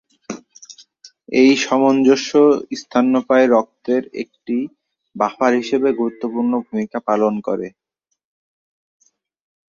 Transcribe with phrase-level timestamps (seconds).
[1.31, 2.31] এই সামঞ্জস্য
[2.73, 4.57] স্তন্যপায়ী রক্তের একটি
[5.15, 7.67] বাফার হিসাবে গুরুত্বপূর্ণ ভূমিকা পালন করে।